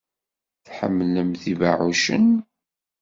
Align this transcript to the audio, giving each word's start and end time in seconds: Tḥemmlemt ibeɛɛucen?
Tḥemmlemt 0.65 1.43
ibeɛɛucen? 1.51 2.29